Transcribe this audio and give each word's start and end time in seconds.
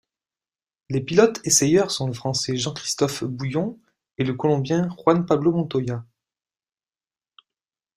Les 0.89 0.99
pilotes 1.01 1.39
essayeurs 1.43 1.91
sont 1.91 2.07
le 2.07 2.13
Français 2.13 2.57
Jean-Christophe 2.57 3.23
Boullion 3.23 3.79
et 4.17 4.23
le 4.23 4.33
Colombien 4.33 4.89
Juan 4.97 5.27
Pablo 5.27 5.51
Montoya. 5.51 6.03